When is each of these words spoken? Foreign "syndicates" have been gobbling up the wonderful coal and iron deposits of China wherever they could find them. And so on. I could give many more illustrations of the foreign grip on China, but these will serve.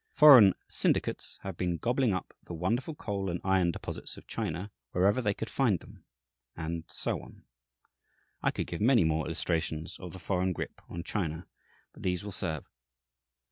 Foreign 0.13 0.55
"syndicates" 0.67 1.37
have 1.43 1.55
been 1.55 1.77
gobbling 1.77 2.11
up 2.11 2.33
the 2.45 2.55
wonderful 2.55 2.95
coal 2.95 3.29
and 3.29 3.39
iron 3.43 3.69
deposits 3.69 4.17
of 4.17 4.25
China 4.25 4.71
wherever 4.93 5.21
they 5.21 5.35
could 5.35 5.47
find 5.47 5.77
them. 5.79 6.03
And 6.55 6.85
so 6.87 7.21
on. 7.21 7.43
I 8.41 8.49
could 8.49 8.65
give 8.65 8.81
many 8.81 9.03
more 9.03 9.27
illustrations 9.27 9.97
of 9.99 10.13
the 10.13 10.17
foreign 10.19 10.53
grip 10.53 10.81
on 10.89 11.03
China, 11.03 11.47
but 11.93 12.01
these 12.01 12.23
will 12.23 12.31
serve. 12.31 12.67